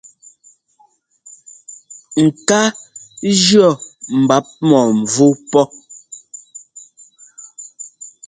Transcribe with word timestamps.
Ŋ́kaa 2.23 2.67
jʉ́ɔ 3.39 3.69
mbap̧ 4.21 4.45
-mɔ̂mvú 4.67 5.27
pɔ́. 5.51 5.65